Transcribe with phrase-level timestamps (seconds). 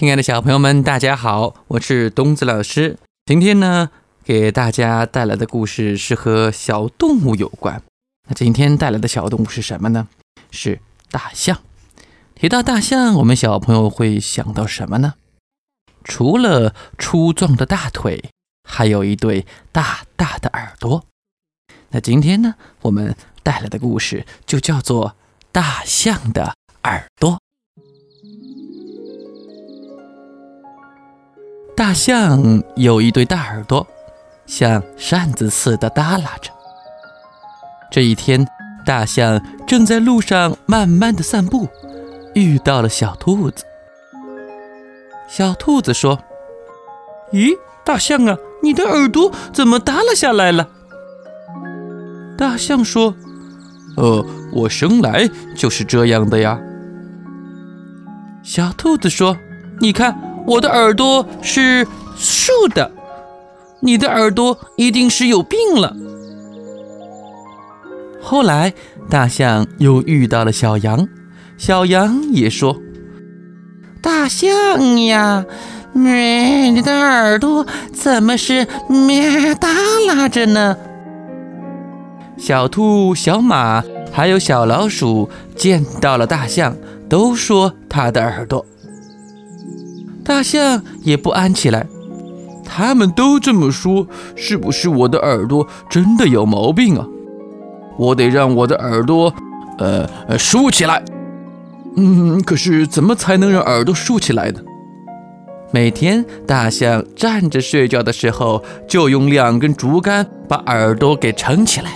[0.00, 2.98] 亲爱的小朋友们，大家好，我是东子老师。
[3.26, 3.90] 今天呢，
[4.24, 7.82] 给大家带来的故事是和小动物有关。
[8.26, 10.08] 那今天带来的小动物是什么呢？
[10.50, 11.60] 是大象。
[12.34, 15.16] 提到大象，我们小朋友会想到什么呢？
[16.02, 18.30] 除了粗壮的大腿，
[18.66, 21.04] 还有一对大大的耳朵。
[21.90, 25.10] 那今天呢，我们带来的故事就叫做
[25.52, 26.54] 《大象的
[26.84, 27.32] 耳朵》。
[31.80, 33.86] 大象有一对大耳朵，
[34.44, 36.50] 像扇子似的耷拉着。
[37.90, 38.46] 这一天，
[38.84, 41.66] 大象正在路上慢慢的散步，
[42.34, 43.64] 遇到了小兔子。
[45.26, 46.20] 小兔子说
[47.32, 50.68] ：“咦，大象啊，你的耳朵怎么耷拉下来了？”
[52.36, 53.14] 大象说
[53.96, 54.22] ：“呃，
[54.52, 56.60] 我生来就是这样的呀。”
[58.44, 59.34] 小兔子说
[59.80, 60.14] ：“你看。”
[60.46, 61.86] 我的耳朵是
[62.16, 62.90] 竖的，
[63.80, 65.94] 你的耳朵一定是有病了。
[68.22, 68.72] 后来，
[69.08, 71.08] 大象又遇到了小羊，
[71.56, 72.76] 小羊也说
[74.02, 75.44] ：“大象呀，
[75.92, 79.68] 咩，你的耳朵怎么是咩耷
[80.06, 80.76] 拉着呢？”
[82.36, 83.82] 小兔、小马
[84.12, 86.76] 还有小老鼠见到了大象，
[87.08, 88.64] 都说它的耳朵。
[90.30, 91.88] 大象也不安起来，
[92.64, 94.06] 他们都这么说，
[94.36, 97.04] 是不是我的耳朵真的有毛病啊？
[97.98, 99.34] 我得让我的耳朵，
[99.78, 101.02] 呃，竖起来。
[101.96, 104.60] 嗯，可是怎么才能让耳朵竖起来呢？
[105.72, 111.90] 每天大象站着睡觉的时候，就用两根竹竿把耳朵给撑起来。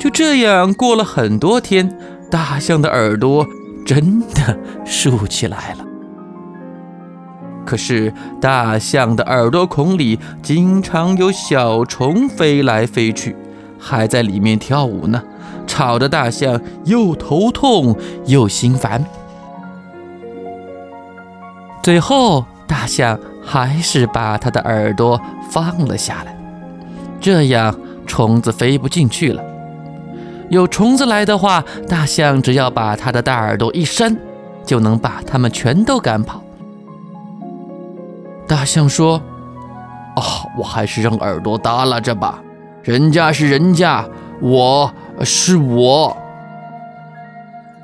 [0.00, 1.94] 就这样过了很多天，
[2.30, 3.46] 大象的耳朵
[3.84, 5.84] 真的竖起来了。
[7.64, 13.36] 可是大象的耳朵孔里经常有小虫飞来飞去，
[13.78, 15.22] 还在里面跳舞呢，
[15.66, 19.04] 吵得大象又头痛又心烦。
[21.82, 25.20] 最后，大象还是把它的耳朵
[25.50, 26.36] 放了下来，
[27.20, 27.74] 这样
[28.06, 29.42] 虫子飞不进去了。
[30.50, 34.18] 有虫子来的话，大象只要把它的大耳朵一伸，
[34.66, 36.41] 就能把它们全都赶跑。
[38.52, 39.16] 大象说
[40.14, 40.22] ：“啊，
[40.58, 42.38] 我还是让耳朵耷拉着吧。
[42.82, 44.06] 人家是人家，
[44.42, 44.92] 我
[45.24, 46.14] 是我。”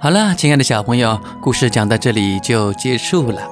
[0.00, 3.42] 好了，亲爱的小朋友，故事讲到这里就结束了。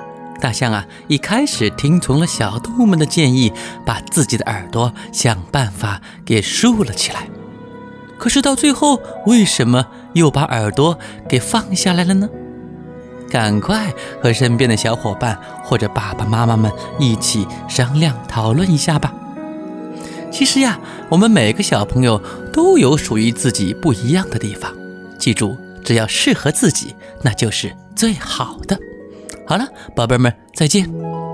[0.40, 3.52] 大象啊，一开始听从了小动物们的建议，
[3.86, 7.28] 把自己的耳朵想办法给竖了起来。
[8.18, 10.98] 可是到最后，为什么又把耳朵
[11.28, 12.28] 给放下来了呢？
[13.30, 13.92] 赶快
[14.22, 19.12] 和身边的小伙伴或者爸爸妈妈们一起商量讨论一下吧。
[20.30, 22.20] 其实呀，我们每个小朋友
[22.52, 24.72] 都有属于自己不一样的地方。
[25.18, 28.78] 记住，只要适合自己，那就是最好的。
[29.46, 31.33] 好了，宝贝们，再见。